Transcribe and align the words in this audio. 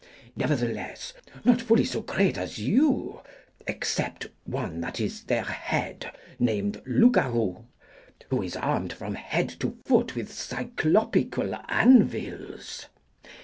Nevertheless, 0.35 1.13
not 1.45 1.61
fully 1.61 1.85
so 1.85 2.01
great 2.01 2.35
as 2.35 2.57
you, 2.57 3.21
except 3.67 4.25
one 4.45 4.81
that 4.81 4.99
is 4.99 5.25
their 5.25 5.43
head, 5.43 6.11
named 6.39 6.81
Loupgarou, 6.87 7.65
who 8.31 8.41
is 8.41 8.55
armed 8.55 8.93
from 8.93 9.13
head 9.13 9.49
to 9.59 9.77
foot 9.85 10.15
with 10.15 10.31
cyclopical 10.31 11.53
anvils. 11.69 12.87